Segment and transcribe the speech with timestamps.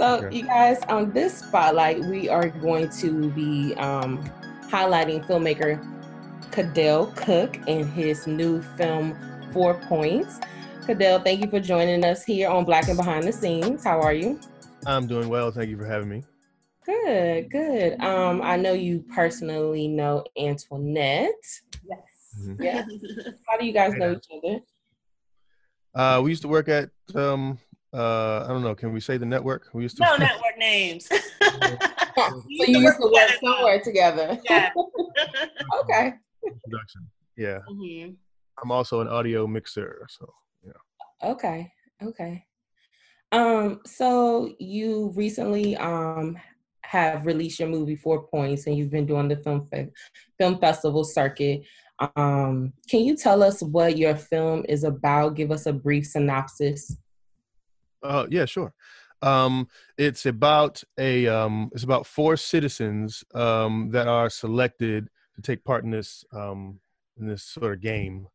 [0.00, 0.36] So, okay.
[0.36, 4.22] you guys, on this spotlight, we are going to be um,
[4.70, 5.84] highlighting filmmaker
[6.52, 9.18] Cadell Cook and his new film,
[9.52, 10.38] Four Points.
[10.86, 13.82] Cadell, thank you for joining us here on Black and Behind the Scenes.
[13.82, 14.38] How are you?
[14.86, 15.50] I'm doing well.
[15.50, 16.22] Thank you for having me.
[16.86, 18.00] Good, good.
[18.00, 21.32] Um, I know you personally know Antoinette.
[21.84, 22.00] Yes.
[22.40, 22.62] Mm-hmm.
[22.62, 22.84] Yeah.
[23.48, 24.60] How do you guys know each other?
[25.92, 27.58] Uh, we used to work at um,
[27.94, 28.74] uh, I don't know.
[28.74, 29.68] Can we say the network?
[29.72, 30.04] We used to.
[30.04, 31.06] No network names.
[31.42, 34.38] so you used to work somewhere together.
[34.44, 34.70] Yeah.
[35.80, 36.14] okay.
[36.42, 37.08] Production.
[37.36, 37.58] Yeah.
[37.70, 38.12] Mm-hmm.
[38.62, 40.32] I'm also an audio mixer, so
[40.64, 41.30] yeah.
[41.30, 41.72] Okay.
[42.02, 42.44] Okay.
[43.32, 43.80] Um.
[43.86, 46.36] So you recently um
[46.82, 49.90] have released your movie Four Points, and you've been doing the film fe-
[50.38, 51.62] film festival circuit.
[52.16, 55.34] Um, can you tell us what your film is about?
[55.34, 56.96] Give us a brief synopsis.
[58.02, 58.72] Uh, yeah, sure.
[59.20, 65.64] Um, it's about a um, it's about four citizens um, that are selected to take
[65.64, 66.78] part in this um,
[67.18, 68.28] in this sort of game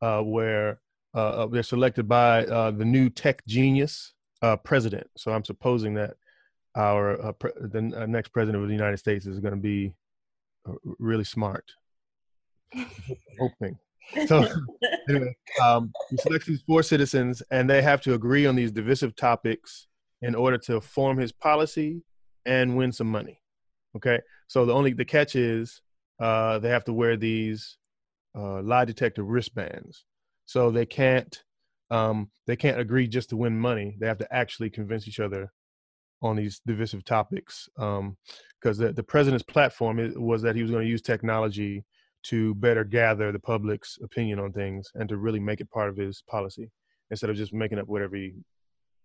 [0.00, 0.80] uh, where
[1.14, 5.08] uh, they're selected by uh, the new tech genius uh, president.
[5.16, 6.14] So I'm supposing that
[6.76, 9.94] our uh, pre- the uh, next president of the United States is going to be
[10.68, 11.72] uh, really smart.
[13.40, 13.78] Hoping.
[14.26, 14.46] So
[15.08, 19.16] anyway, um, he selects these four citizens, and they have to agree on these divisive
[19.16, 19.86] topics
[20.22, 22.02] in order to form his policy
[22.46, 23.40] and win some money.
[23.96, 25.80] Okay, so the only the catch is
[26.20, 27.78] uh, they have to wear these
[28.36, 30.04] uh, lie detector wristbands,
[30.46, 31.42] so they can't
[31.90, 33.96] um, they can't agree just to win money.
[33.98, 35.52] They have to actually convince each other
[36.20, 38.16] on these divisive topics because um,
[38.86, 41.84] the, the president's platform was that he was going to use technology
[42.24, 45.96] to better gather the public's opinion on things and to really make it part of
[45.96, 46.70] his policy
[47.10, 48.34] instead of just making up whatever he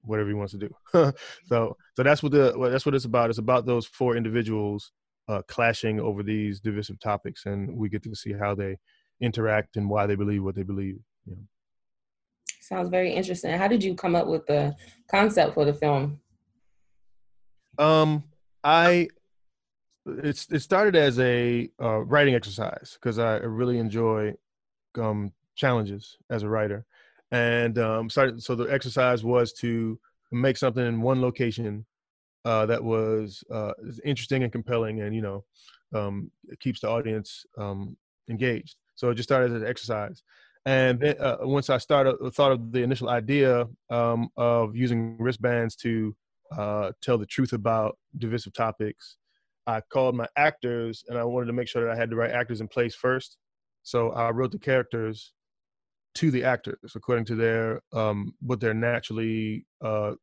[0.02, 0.76] whatever he wants to do.
[1.46, 3.30] so so that's what the well, that's what it's about.
[3.30, 4.92] It's about those four individuals
[5.28, 8.78] uh, clashing over these divisive topics, and we get to see how they
[9.22, 11.00] interact and why they believe what they believe.
[11.26, 11.44] You know.
[12.62, 13.52] Sounds very interesting.
[13.58, 14.76] How did you come up with the
[15.10, 16.20] concept for the film?
[17.78, 18.24] Um,
[18.64, 19.10] I
[20.06, 24.36] it's it started as a uh, writing exercise because I really enjoy
[24.98, 26.86] um, challenges as a writer,
[27.32, 28.44] and um, started.
[28.44, 30.00] So the exercise was to
[30.32, 31.86] make something in one location
[32.46, 35.44] uh, that was uh, interesting and compelling, and you know,
[35.94, 37.96] um, keeps the audience um,
[38.30, 38.76] engaged.
[38.96, 40.22] So it just started as an exercise,
[40.66, 45.76] and then uh, once I started thought of the initial idea um, of using wristbands
[45.78, 46.16] to
[46.52, 49.18] uh, tell the truth about divisive topics.
[49.66, 52.32] I called my actors and I wanted to make sure that I had the right
[52.32, 53.38] actors in place first.
[53.84, 55.34] So I wrote the characters
[56.16, 60.14] to the actors according to their um, what their naturally uh,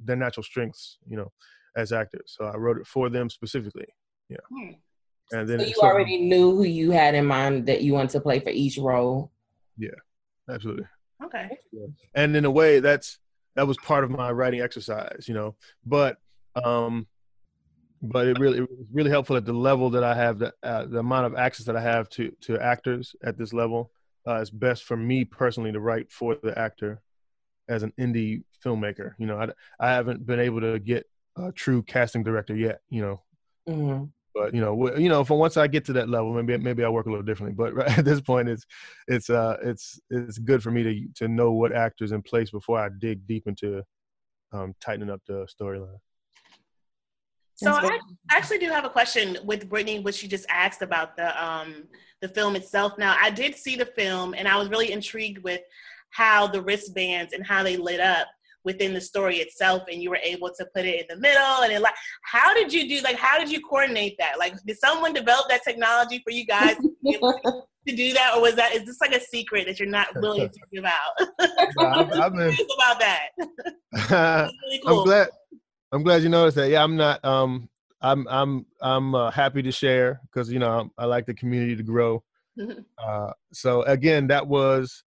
[0.00, 1.30] their natural strengths, you know,
[1.76, 2.36] as actors.
[2.38, 3.86] So I wrote it for them specifically.
[4.28, 4.36] Yeah.
[4.50, 4.72] Hmm.
[5.30, 8.10] And then so you so, already knew who you had in mind that you wanted
[8.10, 9.30] to play for each role.
[9.76, 9.90] Yeah,
[10.50, 10.86] absolutely.
[11.22, 11.50] Okay.
[12.14, 13.18] And in a way, that's
[13.56, 15.56] that was part of my writing exercise, you know.
[15.84, 16.16] But
[16.64, 17.06] um,
[18.02, 20.86] but it really it was really helpful at the level that I have the uh,
[20.86, 23.90] the amount of access that I have to to actors at this level.
[24.26, 27.00] Uh, it's best for me personally to write for the actor
[27.68, 29.12] as an indie filmmaker.
[29.18, 29.48] You know, I
[29.80, 31.06] I haven't been able to get
[31.36, 32.80] a true casting director yet.
[32.90, 33.22] You know.
[33.68, 34.04] Mm-hmm
[34.38, 36.88] but you know, you know, for once I get to that level, maybe maybe I
[36.88, 37.54] work a little differently.
[37.54, 38.64] But right at this point, it's
[39.08, 42.78] it's uh it's it's good for me to to know what actors in place before
[42.78, 43.82] I dig deep into
[44.52, 45.98] um, tightening up the storyline.
[47.58, 47.98] So I
[48.30, 51.84] actually do have a question with Brittany, which she just asked about the um,
[52.20, 52.96] the film itself.
[52.98, 55.60] Now I did see the film, and I was really intrigued with
[56.10, 58.28] how the wristbands and how they lit up
[58.64, 61.72] within the story itself and you were able to put it in the middle and
[61.72, 65.12] it like how did you do like how did you coordinate that like did someone
[65.12, 69.14] develop that technology for you guys to do that or was that is this like
[69.14, 71.14] a secret that you're not willing to give out
[71.78, 73.28] I'm, I'm in, about that
[74.62, 75.00] really cool.
[75.00, 75.28] i'm glad
[75.92, 77.68] i'm glad you noticed that yeah i'm not um
[78.00, 81.82] i'm i'm i'm uh, happy to share because you know i like the community to
[81.82, 82.22] grow
[82.98, 85.04] uh, so again that was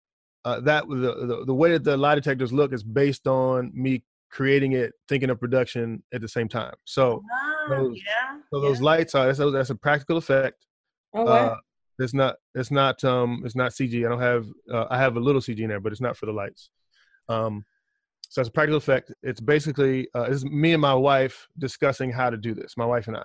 [0.44, 4.02] uh, that the, the, the way that the lie detectors look is based on me
[4.30, 6.74] creating it, thinking of production at the same time.
[6.84, 10.64] So, oh, those, yeah, so those lights are that's a, that's a practical effect.
[11.14, 11.32] Oh, wow.
[11.32, 11.56] Uh,
[12.00, 14.06] it's not it's not um it's not CG.
[14.06, 16.26] I don't have uh, I have a little CG in there, but it's not for
[16.26, 16.70] the lights.
[17.28, 17.64] Um,
[18.28, 19.12] so as a practical effect.
[19.22, 22.76] It's basically uh, it's me and my wife discussing how to do this.
[22.76, 23.24] My wife and I.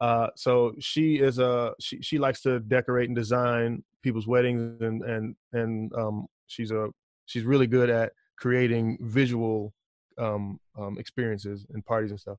[0.00, 5.02] Uh, so she is a she she likes to decorate and design people's weddings and
[5.02, 6.88] and and um, she's a
[7.26, 9.72] she's really good at creating visual
[10.18, 12.38] um, um, experiences and parties and stuff.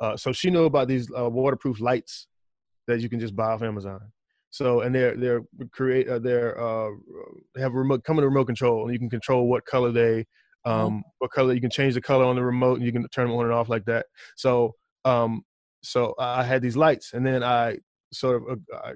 [0.00, 2.28] Uh, so she knew about these uh, waterproof lights
[2.86, 4.00] that you can just buy off Amazon.
[4.50, 6.90] So and they're they're create uh, they're uh,
[7.56, 10.26] have remote come in a remote control and you can control what color they
[10.64, 10.98] um mm-hmm.
[11.18, 13.36] what color you can change the color on the remote and you can turn them
[13.36, 14.06] on and off like that.
[14.36, 14.74] So
[15.04, 15.42] um
[15.82, 17.78] so I had these lights and then I
[18.12, 18.92] sort of uh, I,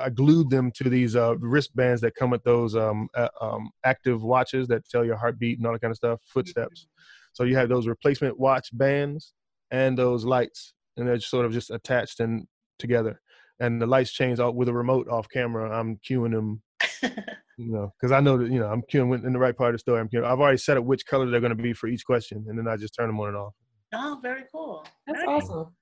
[0.00, 4.22] I glued them to these uh, wristbands that come with those um, uh, um, active
[4.22, 6.86] watches that tell your heartbeat and all that kind of stuff, footsteps.
[7.32, 9.34] So you have those replacement watch bands
[9.70, 12.46] and those lights, and they're sort of just attached and
[12.78, 13.20] together.
[13.60, 15.70] And the lights change out with a remote off camera.
[15.70, 16.62] I'm cueing them,
[17.58, 19.74] you know, because I know that you know I'm cueing in the right part of
[19.74, 20.00] the story.
[20.00, 20.24] I'm cueing.
[20.24, 22.68] I've already set up which color they're going to be for each question, and then
[22.68, 23.54] I just turn them on and off.
[23.92, 24.86] Oh, very cool.
[25.06, 25.48] That's very awesome.
[25.48, 25.72] Cool.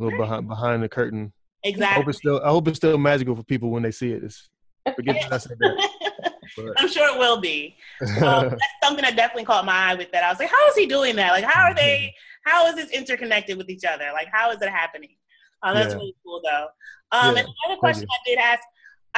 [0.00, 1.32] A little behind behind the curtain.
[1.64, 1.86] Exactly.
[1.86, 2.40] I hope it's still.
[2.44, 4.22] I hope it's still magical for people when they see it.
[4.22, 4.50] It's,
[4.94, 6.32] forget that I said that.
[6.78, 7.76] I'm sure it will be.
[8.00, 8.08] Um,
[8.50, 10.24] that's something that definitely caught my eye with that.
[10.24, 11.32] I was like, how is he doing that?
[11.32, 12.14] Like, how are they?
[12.44, 14.10] How is this interconnected with each other?
[14.12, 15.16] Like, how is it happening?
[15.62, 15.98] Uh, that's yeah.
[15.98, 16.68] really cool, though.
[17.12, 17.42] Um, yeah.
[17.42, 18.62] And another question I did ask,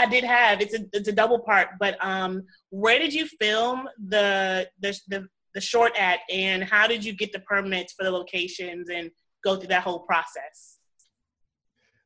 [0.00, 3.86] I did have it's a it's a double part, but um, where did you film
[4.08, 8.10] the the the, the short at, and how did you get the permits for the
[8.10, 9.10] locations and
[9.44, 10.78] go through that whole process?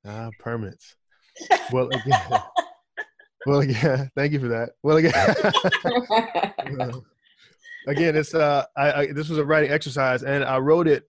[0.05, 0.97] Ah, uh, permits.
[1.73, 2.43] Well, again,
[3.47, 4.09] well, yeah.
[4.17, 4.71] Thank you for that.
[4.83, 5.13] Well, again,
[7.87, 11.09] again, it's uh, I, I, this was a writing exercise, and I wrote it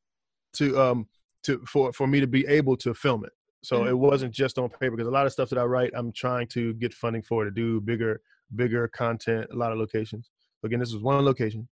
[0.58, 1.08] to um
[1.46, 3.34] to for for me to be able to film it.
[3.66, 3.90] So mm-hmm.
[3.90, 6.48] it wasn't just on paper because a lot of stuff that I write, I'm trying
[6.50, 8.22] to get funding for to do bigger
[8.56, 10.30] bigger content, a lot of locations.
[10.64, 11.68] Again, this was one location,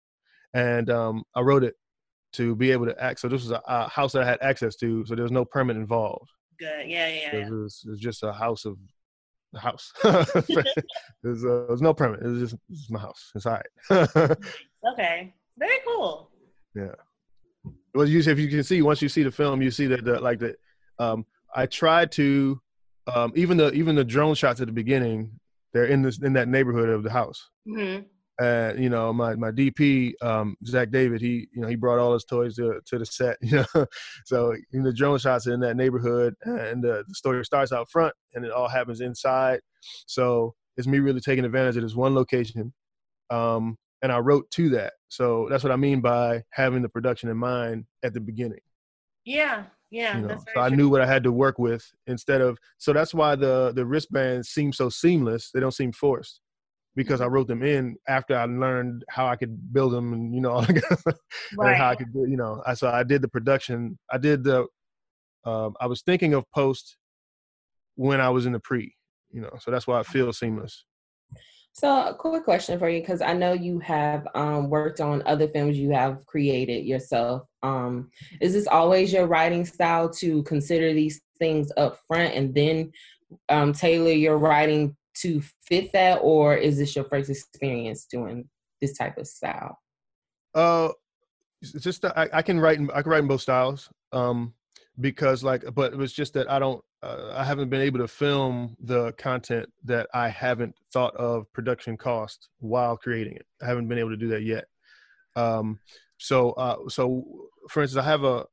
[0.53, 1.75] and um, I wrote it
[2.33, 3.19] to be able to act.
[3.19, 5.45] So this was a, a house that I had access to, so there was no
[5.45, 6.29] permit involved
[6.61, 6.89] good.
[6.89, 7.29] Yeah, yeah.
[7.33, 7.47] yeah.
[7.47, 8.77] It, was, it was just a house of
[9.55, 9.91] a house.
[11.23, 12.21] there's, uh, no permit.
[12.21, 13.31] It was just it's my house.
[13.35, 14.37] It's all right.
[14.93, 16.29] okay, very cool.
[16.75, 16.95] Yeah.
[17.93, 20.19] Well, you if you can see once you see the film, you see that the,
[20.19, 20.55] like the
[20.99, 22.59] um, I tried to
[23.13, 25.31] um, even the even the drone shots at the beginning.
[25.73, 27.49] They're in this in that neighborhood of the house.
[27.67, 28.03] Mm-hmm
[28.41, 32.13] uh, you know, my my DP um, Zach David, he you know he brought all
[32.13, 33.37] his toys to to the set.
[33.41, 33.85] You know,
[34.25, 38.13] so the drone shots are in that neighborhood, and uh, the story starts out front,
[38.33, 39.59] and it all happens inside.
[40.07, 42.73] So it's me really taking advantage of this one location,
[43.29, 44.93] um, and I wrote to that.
[45.09, 48.61] So that's what I mean by having the production in mind at the beginning.
[49.25, 50.17] Yeah, yeah.
[50.17, 50.61] You know, so true.
[50.61, 52.57] I knew what I had to work with instead of.
[52.77, 55.51] So that's why the the wristbands seem so seamless.
[55.53, 56.39] They don't seem forced
[56.95, 60.41] because I wrote them in after I learned how I could build them and you
[60.41, 60.65] know
[61.57, 61.77] right.
[61.77, 64.65] how I could do you know I so I did the production I did the
[65.45, 66.97] um, I was thinking of post
[67.95, 68.93] when I was in the pre
[69.31, 70.85] you know so that's why it feels seamless.
[71.73, 75.47] So a quick question for you because I know you have um, worked on other
[75.47, 77.43] films you have created yourself.
[77.63, 78.09] Um,
[78.41, 82.91] is this always your writing style to consider these things up front and then
[83.49, 88.47] um, tailor your writing to fit that, or is this your first experience doing
[88.81, 89.77] this type of style?
[90.53, 90.89] Uh,
[91.79, 93.89] just I, I can write in, I can write in both styles.
[94.11, 94.53] Um,
[94.99, 98.07] because like, but it was just that I don't, uh, I haven't been able to
[98.07, 103.45] film the content that I haven't thought of production cost while creating it.
[103.61, 104.65] I haven't been able to do that yet.
[105.35, 105.79] Um,
[106.17, 107.23] so, uh, so
[107.69, 108.45] for instance, I have a,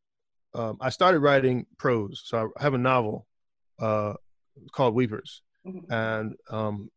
[0.54, 2.22] um, I started writing prose.
[2.24, 3.26] So I have a novel,
[3.78, 4.14] uh,
[4.72, 5.92] called Weepers, mm-hmm.
[5.92, 6.90] and um,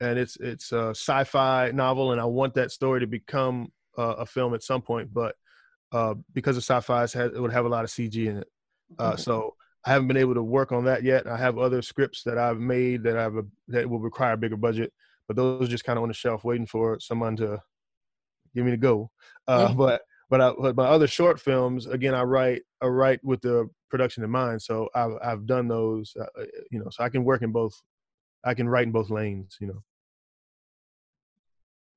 [0.00, 4.26] and it's it's a sci-fi novel, and I want that story to become uh, a
[4.26, 5.12] film at some point.
[5.12, 5.36] But
[5.92, 8.48] uh, because of sci-fi, it would have a lot of CG in it.
[8.98, 9.20] Uh, mm-hmm.
[9.20, 9.54] So
[9.88, 11.26] I haven't been able to work on that yet.
[11.26, 13.36] I have other scripts that I've made that I've
[13.68, 14.92] that will require a bigger budget,
[15.26, 17.58] but those are just kind of on the shelf, waiting for someone to
[18.54, 19.10] give me the go.
[19.46, 19.72] Uh.
[19.72, 23.66] But but, I, but my other short films, again, I write I write with the
[23.88, 24.60] production in mind.
[24.60, 27.72] So I've I've done those, uh, uh you know, so I can work in both
[28.44, 29.82] I can write in both lanes, you know.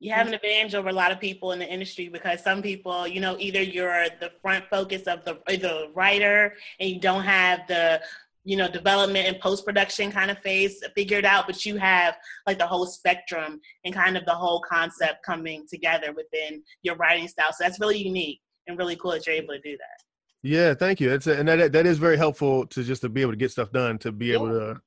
[0.01, 3.07] You have an advantage over a lot of people in the industry because some people,
[3.07, 7.67] you know, either you're the front focus of the the writer and you don't have
[7.67, 8.01] the
[8.43, 12.15] you know development and post production kind of phase figured out but you have
[12.47, 17.27] like the whole spectrum and kind of the whole concept coming together within your writing
[17.27, 20.01] style so that's really unique and really cool that you're able to do that
[20.41, 23.21] yeah thank you it's a, and that that is very helpful to just to be
[23.21, 24.33] able to get stuff done to be yeah.
[24.33, 24.81] able to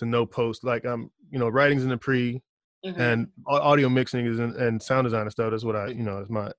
[0.00, 0.64] to no post.
[0.64, 2.42] Like I'm, you know, writing's in the pre,
[2.84, 3.00] mm-hmm.
[3.00, 5.50] and audio mixing is in, and sound design and stuff.
[5.50, 6.50] That's what I, you know, is my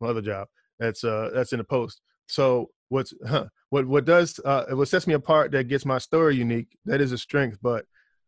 [0.00, 0.48] my other job.
[0.78, 2.00] That's uh that's in the post.
[2.28, 6.36] So what's huh, what what does uh what sets me apart that gets my story
[6.36, 6.76] unique?
[6.84, 7.84] That is a strength, but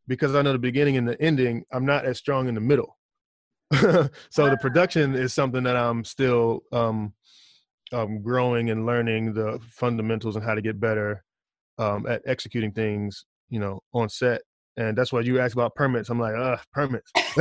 [0.08, 2.96] because I know the beginning and the ending, I'm not as strong in the middle.
[3.74, 4.10] so
[4.48, 7.12] the production is something that I'm still um
[7.92, 11.24] um, growing and learning the fundamentals and how to get better
[11.78, 14.42] um, at executing things, you know, on set.
[14.78, 16.10] And that's why you asked about permits.
[16.10, 17.10] I'm like, uh, permits.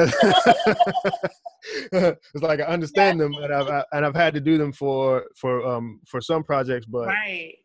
[1.92, 3.25] it's like I understand yeah.
[3.25, 6.44] them, and I've I, and I've had to do them for for um for some
[6.44, 7.56] projects, but right.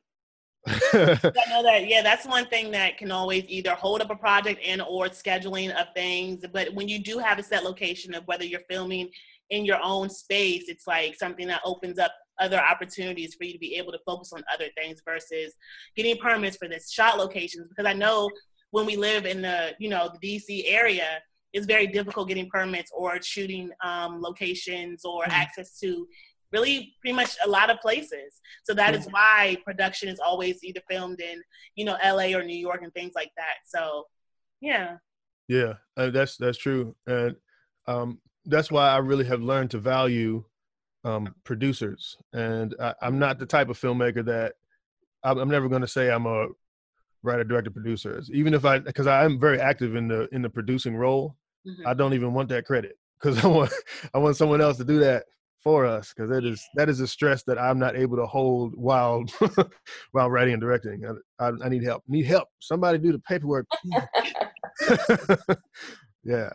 [0.67, 4.61] I know that yeah, that's one thing that can always either hold up a project
[4.65, 6.45] and or scheduling of things.
[6.53, 9.09] But when you do have a set location of whether you're filming
[9.51, 13.59] in your own space, it's like something that opens up other opportunities for you to
[13.59, 15.55] be able to focus on other things versus
[15.97, 17.69] getting permits for this shot locations.
[17.69, 18.31] Because I know
[18.71, 21.23] when we live in the you know the DC area,
[21.53, 25.33] it's very difficult getting permits or shooting um, locations or mm-hmm.
[25.33, 26.07] access to
[26.53, 28.41] really pretty much a lot of places.
[28.65, 31.41] So that is why production is always either filmed in,
[31.77, 33.59] you know, LA or New York and things like that.
[33.67, 34.07] So,
[34.61, 34.97] yeah.
[35.49, 37.35] Yeah, uh, that's that's true, and
[37.89, 40.45] um, that's why I really have learned to value
[41.05, 42.17] um, producers.
[42.33, 44.53] And I, am not the type of filmmaker that
[45.25, 46.47] I'm, I'm never going to say I'm a
[47.23, 48.23] writer, director, producer.
[48.33, 51.37] Even if I, because I am very active in the in the producing role,
[51.67, 51.87] mm-hmm.
[51.87, 53.73] I don't even want that credit because I want
[54.15, 55.25] I want someone else to do that
[55.63, 58.75] for us because that is that is a stress that I'm not able to hold
[58.77, 59.25] while
[60.13, 61.03] while writing and directing.
[61.39, 62.03] I, I, I need help.
[62.09, 62.49] Need help.
[62.61, 63.67] Somebody do the paperwork.
[66.25, 66.51] yeah.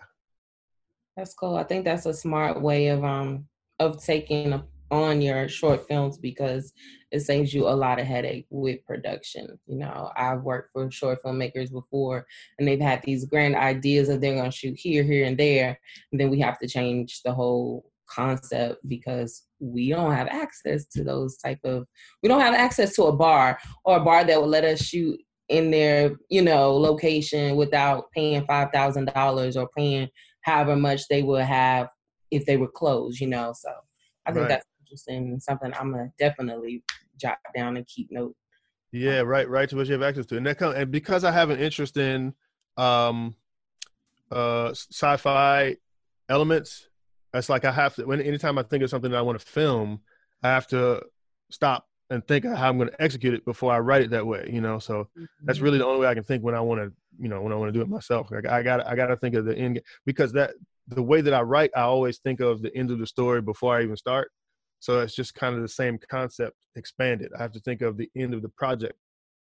[1.16, 1.56] That's cool.
[1.56, 3.48] I think that's a smart way of um
[3.80, 4.62] of taking
[5.04, 6.74] on your short films because
[7.12, 9.60] it saves you a lot of headache with production.
[9.68, 12.25] You know, I've worked for short filmmakers before
[12.58, 15.80] and they've had these grand ideas that they're gonna shoot here, here and there,
[16.12, 21.04] and then we have to change the whole concept because we don't have access to
[21.04, 21.86] those type of
[22.22, 25.20] we don't have access to a bar or a bar that will let us shoot
[25.50, 30.08] in their you know location without paying five thousand dollars or paying
[30.42, 31.88] however much they would have
[32.32, 33.70] if they were closed you know so
[34.25, 34.50] i think right.
[34.50, 36.84] that's interesting something i'm gonna definitely
[37.20, 38.36] jot down and keep note
[38.92, 41.32] yeah right right to what you have access to and that comes, and because i
[41.32, 42.34] have an interest in
[42.77, 43.36] um
[44.32, 45.75] uh sci-fi
[46.30, 46.88] elements
[47.38, 49.46] it's like I have to when anytime I think of something that I want to
[49.46, 50.01] film,
[50.44, 51.01] I have to
[51.50, 54.25] stop and think of how I'm going to execute it before I write it that
[54.25, 54.50] way.
[54.51, 55.25] You know, so mm-hmm.
[55.44, 57.51] that's really the only way I can think when I want to, you know, when
[57.51, 58.32] I want to do it myself.
[58.32, 60.54] Like I got I got to think of the end because that
[60.88, 63.75] the way that I write, I always think of the end of the story before
[63.75, 64.32] I even start.
[64.86, 67.32] So it's just kind of the same concept expanded.
[67.36, 68.94] I have to think of the end of the project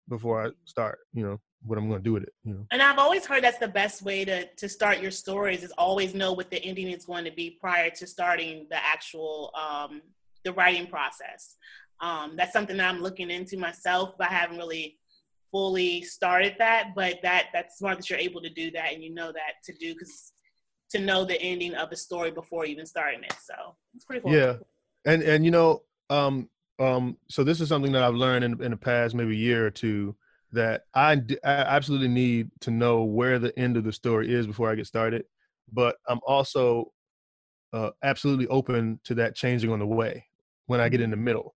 [0.08, 1.00] before I start.
[1.12, 2.32] You know what I'm going to do with it.
[2.44, 2.66] You know.
[2.70, 6.14] And I've always heard that's the best way to to start your stories is always
[6.14, 10.00] know what the ending is going to be prior to starting the actual um,
[10.44, 11.56] the writing process.
[12.00, 14.96] Um, that's something that I'm looking into myself, but I haven't really
[15.50, 16.92] fully started that.
[16.94, 19.72] But that that's smart that you're able to do that and you know that to
[19.72, 20.34] do because
[20.90, 23.34] to know the ending of the story before even starting it.
[23.42, 24.32] So it's pretty cool.
[24.32, 24.58] Yeah,
[25.04, 28.70] and and you know, um, um, so this is something that I've learned in in
[28.70, 30.16] the past maybe year or two
[30.52, 31.12] that I,
[31.44, 34.86] I absolutely need to know where the end of the story is before I get
[34.86, 35.24] started.
[35.72, 36.92] But I'm also
[37.72, 40.26] uh, absolutely open to that changing on the way
[40.66, 41.54] when I get in the middle.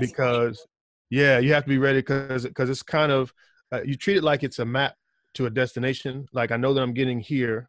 [0.00, 0.66] Because
[1.10, 3.32] yeah, you have to be ready because because it's kind of
[3.72, 4.94] uh, you treat it like it's a map
[5.34, 6.26] to a destination.
[6.32, 7.68] Like I know that I'm getting here.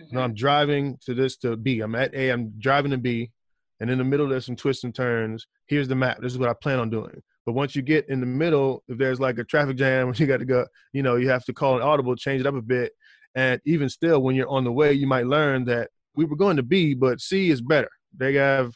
[0.00, 0.18] Mm-hmm.
[0.18, 1.80] I'm driving to this to B.
[1.80, 2.30] I'm at A.
[2.30, 3.32] I'm driving to B,
[3.80, 5.46] and in the middle there's some twists and turns.
[5.66, 6.18] Here's the map.
[6.20, 7.22] This is what I plan on doing.
[7.46, 10.38] But once you get in the middle, if there's like a traffic jam, you got
[10.38, 12.92] to go, you know, you have to call an audible, change it up a bit.
[13.34, 16.56] And even still, when you're on the way, you might learn that we were going
[16.56, 17.90] to B, but C is better.
[18.16, 18.72] They have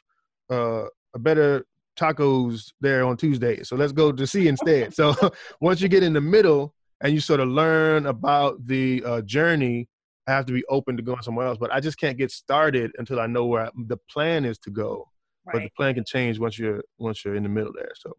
[0.51, 1.67] uh, a better
[1.99, 3.63] tacos there on Tuesday.
[3.63, 4.95] So let's go to C instead.
[4.95, 5.15] so
[5.61, 9.89] once you get in the middle and you sort of learn about the uh, journey,
[10.27, 11.59] I have to be open to going somewhere else.
[11.59, 14.71] But I just can't get started until I know where I, the plan is to
[14.71, 15.09] go.
[15.47, 15.55] Right.
[15.55, 17.93] But the plan can change once you're once you're in the middle there.
[17.97, 18.13] So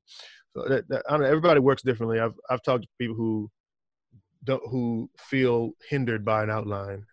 [0.55, 1.27] so that, that, I don't know.
[1.27, 2.19] Everybody works differently.
[2.19, 3.49] I've I've talked to people who
[4.43, 7.05] don't who feel hindered by an outline,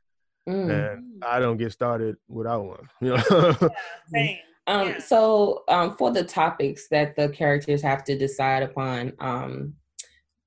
[0.49, 0.70] mm.
[0.70, 2.88] and I don't get started without one.
[3.00, 3.70] You know.
[4.12, 4.35] yeah,
[4.66, 4.99] um, yeah.
[4.99, 9.75] So um, for the topics that the characters have to decide upon, um,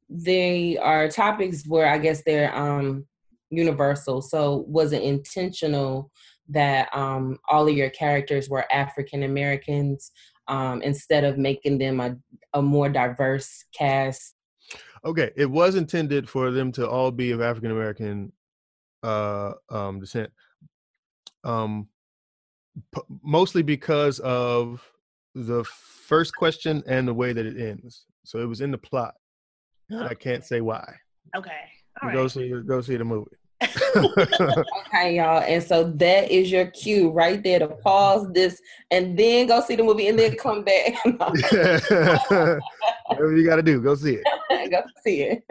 [0.10, 3.06] they are topics where I guess they're um,
[3.56, 4.22] universal.
[4.22, 6.12] So was it intentional
[6.50, 10.12] that um, all of your characters were African Americans?
[10.48, 12.16] um, instead of making them a,
[12.54, 14.36] a more diverse cast?
[15.06, 18.32] Okay, it was intended for them to all be of African American
[19.04, 20.32] uh, um, descent,
[21.44, 21.88] um,
[22.94, 24.82] p- mostly because of
[25.36, 28.06] the first question and the way that it ends.
[28.24, 29.16] So it was in the plot.
[29.92, 30.96] I can't say why.
[31.36, 31.52] Okay.
[32.02, 32.32] All go right.
[32.32, 33.32] see go see the movie.
[33.96, 35.42] okay, y'all.
[35.42, 39.76] And so that is your cue right there to pause this and then go see
[39.76, 40.96] the movie and then come back.
[41.06, 42.62] Whatever
[43.36, 44.72] you got to do, go see it.
[44.72, 45.44] go see it.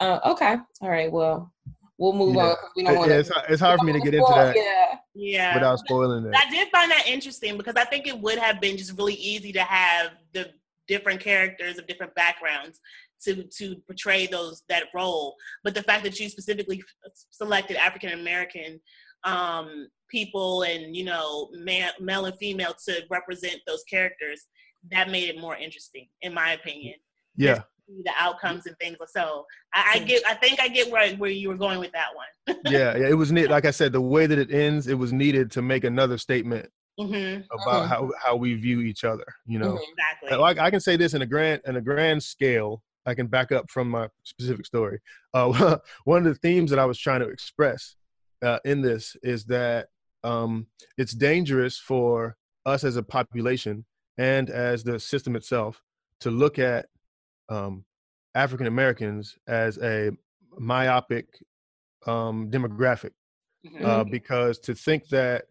[0.00, 0.56] Uh, okay.
[0.80, 1.10] All right.
[1.10, 1.52] Well,
[1.98, 2.42] we'll move yeah.
[2.42, 3.18] on because we don't want to.
[3.18, 4.56] It's, it's, hard for me to get into that.
[4.56, 4.98] Yeah.
[5.14, 5.54] Yeah.
[5.54, 6.34] Without spoiling it.
[6.36, 9.52] I did find that interesting because I think it would have been just really easy
[9.52, 10.50] to have the
[10.86, 12.80] different characters of different backgrounds
[13.24, 15.36] to to portray those that role.
[15.62, 16.82] But the fact that you specifically
[17.30, 18.80] selected African American
[19.24, 24.46] um, people and you know man, male and female to represent those characters,
[24.90, 26.94] that made it more interesting, in my opinion.
[27.36, 27.62] Yeah.
[27.88, 28.96] The outcomes and things.
[29.14, 30.26] So I, I get.
[30.26, 32.58] I think I get where where you were going with that one.
[32.64, 33.08] yeah, yeah.
[33.08, 33.50] It was neat.
[33.50, 36.70] Like I said, the way that it ends, it was needed to make another statement
[36.98, 37.40] Mm-hmm.
[37.52, 37.88] about mm-hmm.
[37.88, 39.90] how, how we view each other you know mm-hmm.
[39.90, 43.26] exactly like I, can say this in a grand in a grand scale I can
[43.26, 45.00] back up from my specific story.
[45.32, 47.96] Uh, one of the themes that I was trying to express
[48.42, 49.88] uh, in this is that
[50.22, 53.84] um, it's dangerous for us as a population
[54.18, 55.82] and as the system itself
[56.20, 56.86] to look at
[57.48, 57.84] um,
[58.34, 60.10] African Americans as a
[60.58, 61.26] myopic
[62.06, 63.10] um, demographic,
[63.66, 63.84] mm-hmm.
[63.84, 65.44] uh, because to think that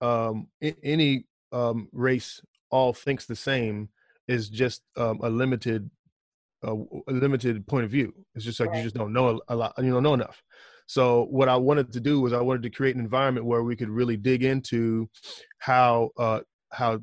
[0.00, 3.88] um, I- any um, race all thinks the same
[4.28, 5.90] is just um, a limited
[6.64, 6.74] a,
[7.10, 8.12] a limited point of view.
[8.34, 8.78] It's just like right.
[8.78, 10.42] you just don't know a, lot, you don't know enough.
[10.86, 13.76] So what I wanted to do was I wanted to create an environment where we
[13.76, 15.08] could really dig into
[15.58, 16.40] how uh,
[16.72, 17.00] how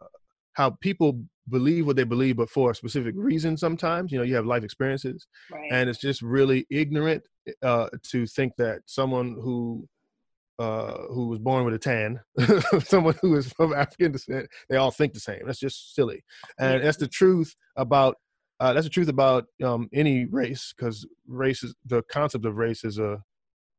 [0.00, 0.06] uh,
[0.54, 3.56] how people believe what they believe, but for a specific reason.
[3.56, 5.68] Sometimes you know you have life experiences, right.
[5.70, 7.22] and it's just really ignorant
[7.62, 9.86] uh, to think that someone who
[10.58, 12.20] uh, who was born with a tan,
[12.84, 15.42] someone who is from African descent, they all think the same.
[15.46, 16.24] That's just silly,
[16.58, 18.16] and that's the truth about
[18.60, 22.84] uh, that's the truth about um, any race because race is the concept of race
[22.84, 23.22] is a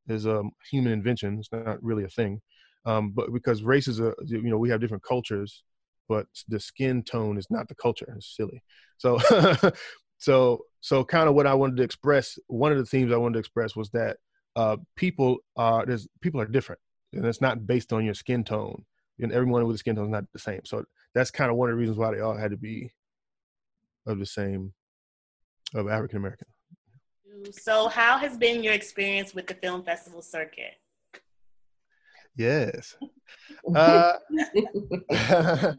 [0.08, 1.40] is a human invention.
[1.40, 2.42] It's not really a thing,
[2.86, 5.64] um, but because race is a you know we have different cultures,
[6.10, 8.14] but the skin tone is not the culture.
[8.16, 8.62] It's silly.
[8.98, 9.18] So
[10.18, 12.38] so so kind of what I wanted to express.
[12.48, 14.18] One of the themes I wanted to express was that
[14.58, 16.82] uh, people are there's people are different,
[17.14, 18.84] and it's not based on your skin tone.
[19.20, 20.60] And everyone with a skin tone is not the same.
[20.66, 20.84] So
[21.14, 22.92] that's kind of one of the reasons why they all had to be
[24.06, 24.74] of the same
[25.74, 26.48] of African American.
[27.52, 30.76] So, how has been your experience with the film festival circuit?
[32.36, 32.96] Yes.
[33.76, 34.14] Uh,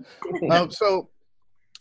[0.50, 1.08] um, so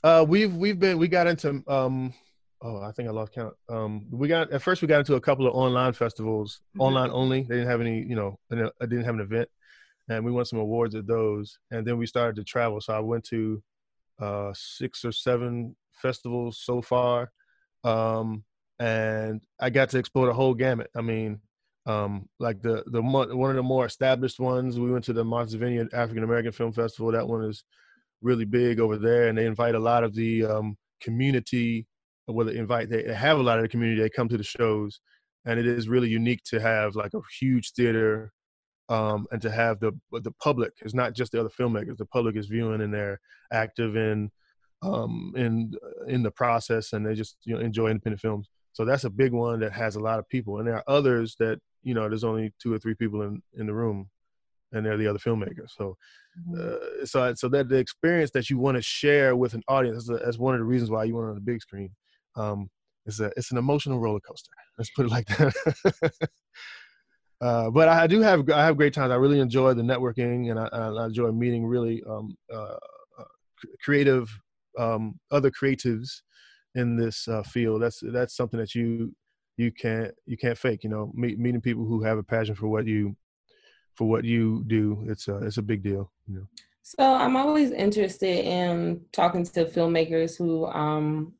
[0.03, 2.13] uh, we've we've been we got into um,
[2.62, 3.55] oh I think I lost count.
[3.69, 6.81] Um, we got at first we got into a couple of online festivals, mm-hmm.
[6.81, 7.41] online only.
[7.41, 9.49] They didn't have any, you know, I didn't have an event,
[10.08, 11.58] and we won some awards at those.
[11.71, 12.79] And then we started to travel.
[12.81, 13.63] So I went to
[14.21, 17.31] uh, six or seven festivals so far,
[17.83, 18.43] um,
[18.79, 20.89] and I got to explore the whole gamut.
[20.95, 21.39] I mean,
[21.85, 25.93] um, like the the one of the more established ones, we went to the Vineyard
[25.93, 27.11] African American Film Festival.
[27.11, 27.63] That one is
[28.21, 31.87] really big over there, and they invite a lot of the um, community.
[32.27, 34.01] Well, they invite they have a lot of the community.
[34.01, 34.99] They come to the shows,
[35.45, 38.31] and it is really unique to have like a huge theater
[38.89, 41.97] um, and to have the the public is not just the other filmmakers.
[41.97, 43.19] The public is viewing and they're
[43.51, 44.31] active in
[44.86, 45.74] um, in
[46.08, 48.50] in the process, and they just you know enjoy independent films.
[48.74, 51.36] So that's a big one that has a lot of people, and there are others
[51.39, 54.10] that you know there's only two or three people in in the room,
[54.71, 55.71] and they're the other filmmakers.
[55.78, 55.98] So,
[56.50, 57.02] mm-hmm.
[57.02, 60.38] uh, so so that the experience that you want to share with an audience is
[60.38, 61.89] one of the reasons why you want it on the big screen.
[62.36, 62.69] Um,
[63.06, 64.52] it's a it's an emotional roller coaster.
[64.78, 66.12] Let's put it like that.
[67.41, 69.12] uh, but I do have I have great times.
[69.12, 72.78] I really enjoy the networking, and I, I enjoy meeting really um, uh,
[73.17, 73.24] uh
[73.82, 74.30] creative
[74.77, 76.21] um, other creatives
[76.75, 77.81] in this uh, field.
[77.81, 79.15] That's that's something that you
[79.57, 80.83] you can't you can't fake.
[80.83, 83.15] You know, meet, meeting people who have a passion for what you
[83.95, 85.05] for what you do.
[85.07, 86.11] It's a it's a big deal.
[86.27, 86.47] You know.
[86.83, 91.33] So I'm always interested in talking to filmmakers who um,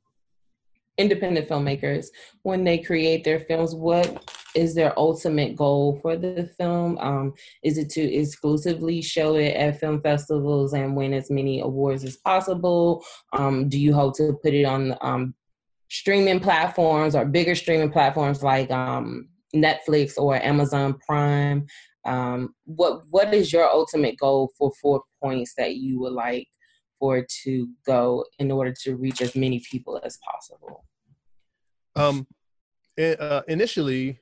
[0.98, 2.08] independent filmmakers
[2.44, 6.98] when they create their films what is their ultimate goal for the film?
[7.00, 12.04] Um, is it to exclusively show it at film festivals and win as many awards
[12.04, 13.04] as possible?
[13.34, 15.36] Um, do you hope to put it on um,
[15.90, 21.66] streaming platforms or bigger streaming platforms like um, netflix or amazon prime?
[22.06, 26.48] Um, what what is your ultimate goal for four points that you would like
[27.00, 30.86] for to go in order to reach as many people as possible?
[31.96, 32.28] Um,
[32.98, 34.20] uh, initially,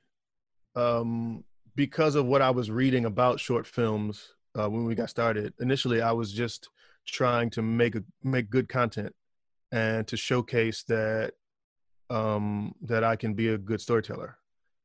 [0.76, 1.44] um,
[1.76, 6.02] because of what I was reading about short films uh, when we got started, initially
[6.02, 6.70] I was just
[7.08, 9.14] trying to make a, make good content
[9.72, 11.34] and to showcase that
[12.10, 14.38] um, that I can be a good storyteller.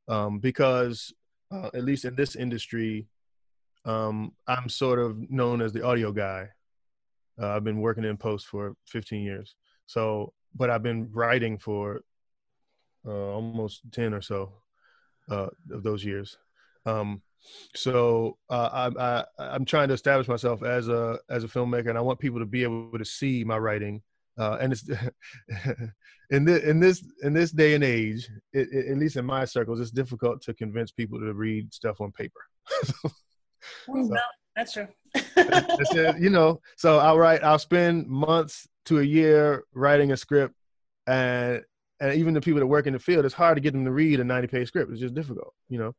[0.08, 1.12] um, because
[1.50, 3.06] uh, at least in this industry,
[3.84, 6.48] um, I'm sort of known as the audio guy.
[7.40, 9.54] Uh, I've been working in post for 15 years.
[9.86, 12.02] So, but I've been writing for
[13.06, 14.52] uh, almost 10 or so
[15.28, 16.36] uh, of those years.
[16.86, 17.22] Um,
[17.74, 21.98] so uh, I, I, I'm trying to establish myself as a as a filmmaker, and
[21.98, 24.02] I want people to be able to see my writing.
[24.38, 24.88] Uh, and it's
[26.30, 29.44] in this in this in this day and age, it, it, at least in my
[29.44, 32.40] circles, it's difficult to convince people to read stuff on paper.
[32.84, 33.10] so,
[33.88, 34.16] no,
[34.54, 34.88] that's true.
[35.34, 37.42] that's it, you know, so I'll write.
[37.42, 40.54] I'll spend months to a year writing a script,
[41.06, 41.62] and
[42.00, 43.90] and even the people that work in the field, it's hard to get them to
[43.90, 44.90] read a 90 page script.
[44.90, 45.94] It's just difficult, you know.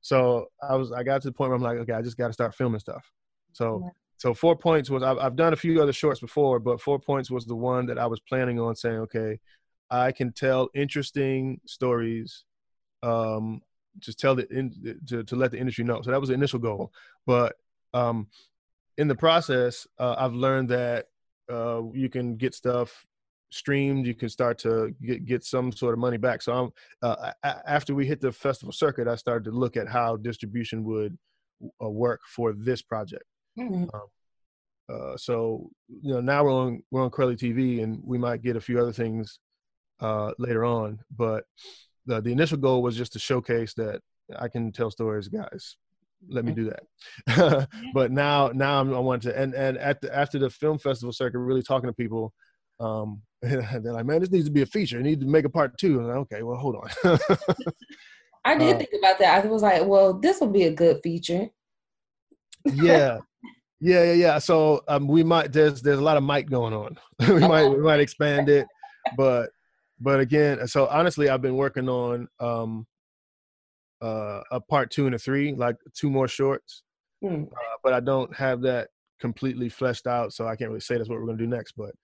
[0.00, 2.28] So I was I got to the point where I'm like, okay, I just got
[2.28, 3.10] to start filming stuff.
[3.52, 3.90] So yeah.
[4.16, 7.30] so four points was I've, I've done a few other shorts before, but four points
[7.30, 9.38] was the one that I was planning on saying, okay,
[9.90, 12.44] I can tell interesting stories.
[13.02, 13.60] Um,
[13.98, 16.00] just tell the in, to to let the industry know.
[16.02, 16.92] So that was the initial goal.
[17.26, 17.56] But
[17.92, 18.28] um,
[18.96, 21.08] in the process, uh, I've learned that
[21.50, 23.04] uh, you can get stuff
[23.50, 26.42] streamed you can start to get, get some sort of money back.
[26.42, 26.70] So i'm
[27.02, 27.32] uh,
[27.66, 31.16] after we hit the festival circuit i started to look at how distribution would
[31.82, 33.24] uh, work for this project.
[33.58, 33.84] Mm-hmm.
[33.94, 34.06] um,
[34.88, 38.56] uh, so you know now we're on we're on Kweli TV and we might get
[38.56, 39.38] a few other things
[40.00, 41.44] uh, later on but
[42.06, 44.00] the, the initial goal was just to showcase that
[44.38, 45.76] I can tell stories guys.
[46.28, 47.68] Let me do that.
[47.94, 51.12] But now now I'm, i want to and and at the, after the film festival
[51.12, 52.32] circuit really talking to people
[52.78, 54.98] um, and they're like, man, this needs to be a feature.
[54.98, 55.98] It needs to make a part two.
[55.98, 57.18] And like, okay, well, hold on.
[58.44, 59.44] I did uh, think about that.
[59.44, 61.48] I was like, well, this will be a good feature.
[62.64, 63.18] yeah.
[63.82, 64.38] Yeah, yeah, yeah.
[64.38, 66.98] So um, we might there's there's a lot of mic going on.
[67.28, 68.66] we might we might expand it,
[69.16, 69.48] but
[69.98, 72.86] but again, so honestly, I've been working on um
[74.02, 76.82] uh a part two and a three, like two more shorts.
[77.22, 77.44] Hmm.
[77.44, 81.08] Uh, but I don't have that completely fleshed out, so I can't really say that's
[81.08, 81.72] what we're gonna do next.
[81.72, 81.94] But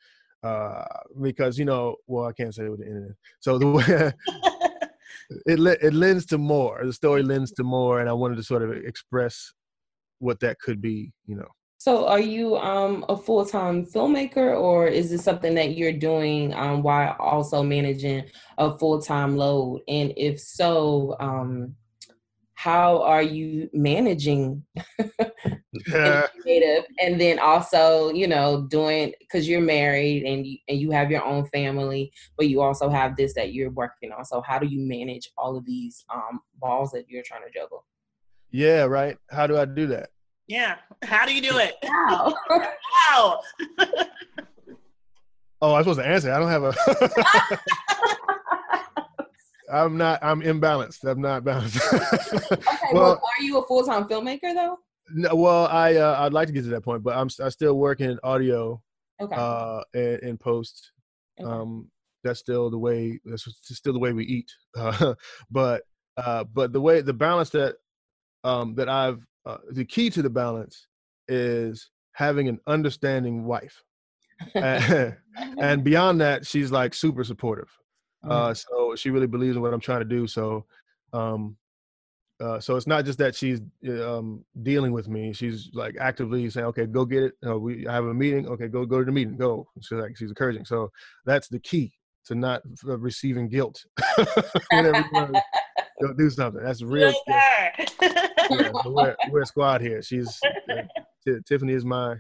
[0.47, 0.85] uh,
[1.21, 3.17] because you know, well, I can't say it with the internet.
[3.41, 3.85] So the way
[5.47, 6.81] it it lends to more.
[6.85, 9.53] The story lends to more, and I wanted to sort of express
[10.19, 11.13] what that could be.
[11.27, 11.49] You know.
[11.79, 16.55] So, are you um, a full time filmmaker, or is this something that you're doing
[16.55, 18.25] um, while also managing
[18.59, 19.83] a full time load?
[19.89, 21.75] And if so, um,
[22.57, 24.65] how are you managing
[25.91, 26.85] creative?
[27.01, 31.25] And then also you know doing because you're married and you, and you have your
[31.25, 34.25] own family but you also have this that you're working on.
[34.25, 37.85] So how do you manage all of these um, balls that you're trying to juggle?
[38.51, 39.17] Yeah right.
[39.31, 40.09] How do i do that?
[40.49, 40.77] Yeah.
[41.03, 41.75] How do you do it?
[41.85, 42.35] How?
[42.93, 43.41] How?
[45.61, 46.33] Oh i'm supposed to answer.
[46.33, 46.73] I don't have a
[49.73, 50.23] I'm not.
[50.23, 51.05] I'm imbalanced.
[51.05, 51.81] I'm not balanced.
[51.93, 52.57] okay.
[52.93, 54.79] Well, well, are you a full time filmmaker though?
[55.13, 55.35] No.
[55.35, 58.11] Well, I uh, I'd like to get to that point, but I'm I still working
[58.11, 58.81] in audio.
[59.21, 59.35] Okay.
[59.35, 60.93] Uh, in, in post.
[61.41, 61.51] Okay.
[61.51, 61.91] Um,
[62.23, 63.19] that's still the way.
[63.25, 64.51] That's still the way we eat.
[64.77, 65.15] Uh,
[65.51, 65.83] but
[66.17, 67.77] uh, but the way the balance that
[68.45, 70.87] um that I've uh, the key to the balance
[71.29, 73.83] is having an understanding wife.
[74.55, 75.17] and,
[75.59, 77.71] and beyond that, she's like super supportive.
[78.29, 78.57] Uh, mm.
[78.57, 80.27] so she really believes in what I'm trying to do.
[80.27, 80.65] So,
[81.13, 81.57] um,
[82.41, 85.33] uh, so it's not just that she's um, dealing with me.
[85.33, 87.33] She's like actively saying, "Okay, go get it.
[87.47, 88.47] Uh, we I have a meeting.
[88.49, 89.37] Okay, go go to the meeting.
[89.37, 90.65] Go." She's like she's encouraging.
[90.65, 90.91] So
[91.25, 91.93] that's the key
[92.27, 93.85] to not uh, receiving guilt
[94.71, 95.33] whenever you
[96.03, 96.63] go do something.
[96.63, 97.15] That's real.
[97.27, 97.71] yeah,
[98.83, 100.03] so we're, we're a squad here.
[100.03, 100.39] She's
[100.71, 100.83] uh,
[101.27, 102.17] T- Tiffany is my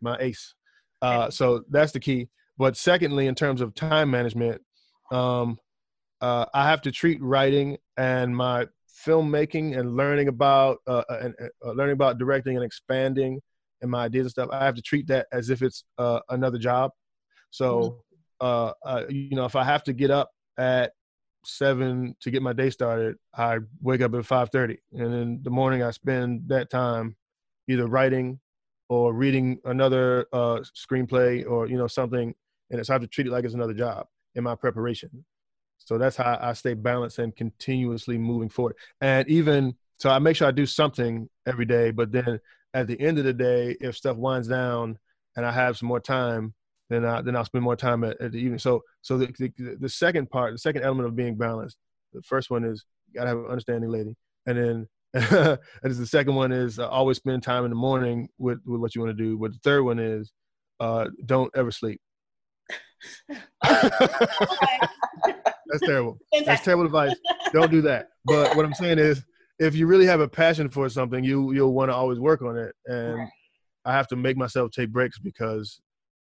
[0.00, 0.54] my ace.
[1.02, 2.28] Uh, so that's the key.
[2.58, 4.60] But secondly, in terms of time management,
[5.10, 5.58] um,
[6.20, 8.66] uh, I have to treat writing and my
[9.06, 13.40] filmmaking and learning about uh, uh and uh, learning about directing and expanding
[13.80, 14.48] and my ideas and stuff.
[14.52, 16.90] I have to treat that as if it's uh, another job.
[17.50, 18.02] So,
[18.42, 18.90] mm-hmm.
[18.90, 20.92] uh, you know, if I have to get up at
[21.46, 25.50] seven to get my day started, I wake up at five thirty, and in the
[25.50, 27.16] morning I spend that time
[27.68, 28.38] either writing
[28.90, 32.34] or reading another screenplay or you know something,
[32.70, 35.24] and it's I have to treat it like it's another job in my preparation.
[35.78, 38.76] So that's how I stay balanced and continuously moving forward.
[39.00, 41.90] And even so, I make sure I do something every day.
[41.90, 42.40] But then
[42.72, 44.98] at the end of the day, if stuff winds down
[45.36, 46.54] and I have some more time,
[46.88, 48.58] then I then I'll spend more time at, at the evening.
[48.58, 51.76] So so the, the, the second part, the second element of being balanced,
[52.12, 54.16] the first one is you gotta have an understanding lady,
[54.46, 58.58] and then and the second one is uh, always spend time in the morning with
[58.64, 59.38] with what you want to do.
[59.38, 60.32] But the third one is
[60.78, 62.00] uh, don't ever sleep.
[65.70, 66.18] That's terrible.
[66.44, 67.14] That's terrible advice.
[67.52, 68.08] Don't do that.
[68.24, 69.22] but what I'm saying is,
[69.58, 72.56] if you really have a passion for something, you you'll want to always work on
[72.56, 72.74] it.
[72.86, 73.28] And
[73.84, 75.80] I have to make myself take breaks because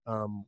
[0.06, 0.44] um,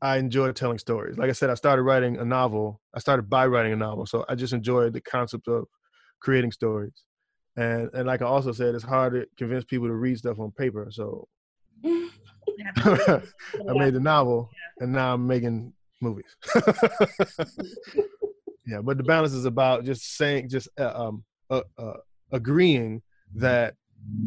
[0.00, 1.18] I enjoy telling stories.
[1.18, 2.80] Like I said, I started writing a novel.
[2.94, 5.66] I started by writing a novel, so I just enjoy the concept of
[6.20, 7.04] creating stories.
[7.56, 10.52] And and like I also said, it's hard to convince people to read stuff on
[10.52, 10.88] paper.
[10.90, 11.26] So
[12.76, 16.36] I made the novel, and now I'm making movies.
[18.66, 21.94] yeah, but the balance is about just saying, just uh, um, uh, uh,
[22.32, 23.02] agreeing
[23.34, 23.74] that,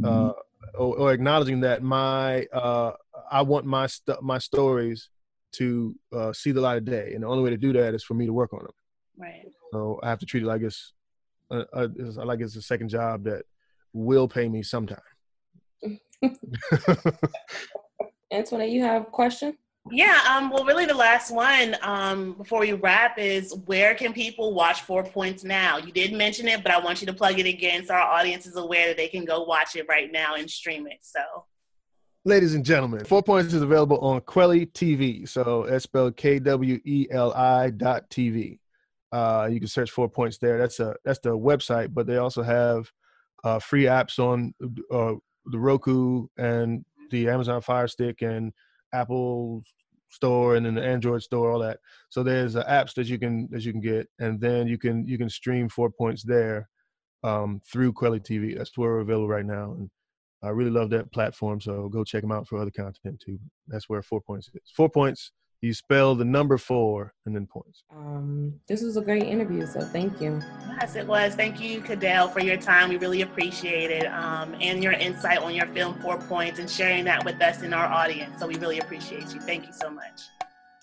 [0.03, 0.33] uh,
[0.75, 2.91] or, or, acknowledging that my, uh,
[3.31, 5.09] I want my st- my stories
[5.53, 8.03] to uh, see the light of day, and the only way to do that is
[8.03, 8.71] for me to work on them.
[9.17, 9.45] Right.
[9.71, 10.93] So I have to treat it like it's,
[11.49, 11.87] uh, uh,
[12.25, 13.43] like it's a second job that
[13.93, 14.99] will pay me sometime.
[18.31, 19.57] Antoinette, you have a question?
[19.89, 24.53] Yeah, um, well, really, the last one um, before we wrap is where can people
[24.53, 25.77] watch Four Points now?
[25.77, 28.45] You did mention it, but I want you to plug it again so our audience
[28.45, 30.99] is aware that they can go watch it right now and stream it.
[31.01, 31.19] So,
[32.25, 35.27] ladies and gentlemen, Four Points is available on Kweli TV.
[35.27, 38.59] So it's spelled K W E L I dot TV.
[39.11, 40.59] Uh, you can search Four Points there.
[40.59, 42.89] That's a that's the website, but they also have
[43.43, 44.53] uh, free apps on
[44.91, 45.15] uh,
[45.45, 48.51] the Roku and the Amazon Fire Stick and
[48.93, 49.63] Apple
[50.09, 51.79] store and then the Android store, all that.
[52.09, 55.07] So there's uh, apps that you can that you can get, and then you can
[55.07, 56.69] you can stream Four Points there
[57.23, 58.57] um, through Kweli TV.
[58.57, 59.89] That's where we're available right now, and
[60.43, 61.61] I really love that platform.
[61.61, 63.39] So go check them out for other content too.
[63.67, 64.71] That's where Four Points is.
[64.75, 67.83] Four Points you spell the number four and then points.
[67.95, 70.41] Um, this was a great interview, so thank you.
[70.79, 71.35] Yes, it was.
[71.35, 72.89] Thank you, Cadell, for your time.
[72.89, 77.05] We really appreciate it um, and your insight on your film Four Points and sharing
[77.05, 78.39] that with us in our audience.
[78.39, 79.39] So we really appreciate you.
[79.39, 80.21] Thank you so much.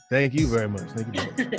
[0.09, 0.88] Thank you very much.
[0.91, 1.59] Thank you.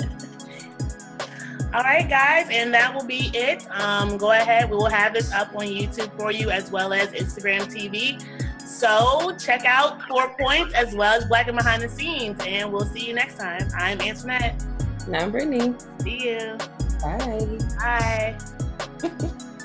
[1.72, 3.64] All right, guys, and that will be it.
[3.70, 4.68] Um, go ahead.
[4.70, 8.20] We will have this up on YouTube for you as well as Instagram TV.
[8.80, 12.86] So check out Four Points as well as Black and Behind the Scenes, and we'll
[12.86, 13.68] see you next time.
[13.76, 14.64] I'm Antoinette.
[15.04, 15.74] And I'm Brittany.
[16.00, 16.56] See you.
[17.02, 17.58] Bye.
[17.78, 18.38] Bye.